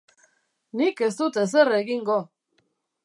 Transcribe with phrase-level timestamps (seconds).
[0.79, 2.17] Nik ez dut ezer egingo!